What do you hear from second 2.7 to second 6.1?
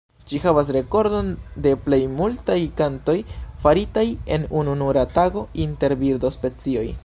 kantoj faritaj en ununura tago inter